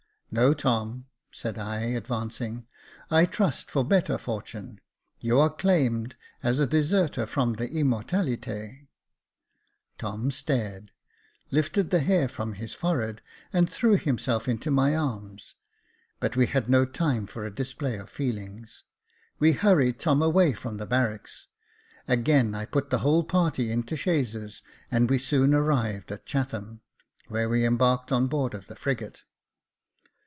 [0.33, 2.65] No, Tom," said I, advancing;
[3.09, 4.79] I trust for better fortune.
[5.19, 8.87] You are claimed as a deserter from the ImmortaliteP
[9.97, 10.91] Tom stared,
[11.51, 15.55] lifted the hair from his forehead, and threw himself into my arms:
[16.21, 18.85] but we had no time for a display of feelings.
[19.37, 21.47] We hurried Tom away from the barracks;
[22.07, 26.79] again I put the whole party into chaises, and we soon arrived at Chatham,
[27.27, 29.23] where we embarked on board of the frigate.